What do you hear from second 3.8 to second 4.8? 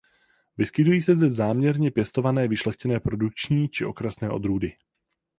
okrasné odrůdy.